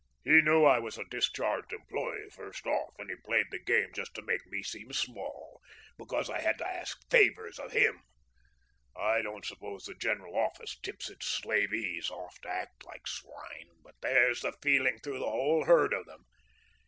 [0.23, 4.15] He knew I was a discharged employee first off, and he played the game just
[4.15, 5.61] to make me seem small
[5.95, 8.01] because I had to ask favours of him.
[8.95, 13.93] I don't suppose the General Office tips its slavees off to act like swine, but
[14.01, 16.25] there's the feeling through the whole herd of them.